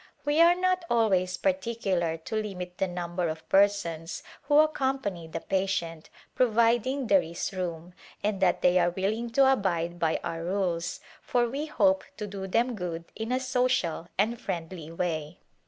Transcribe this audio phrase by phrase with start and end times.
[0.25, 5.41] We are not always particular to limit the number of persons who accom pany the
[5.41, 7.93] patient, providing there is room,
[8.23, 12.47] and that they are willing to abide by our rules, for we hope to do
[12.47, 15.37] them good in a social and friendly way.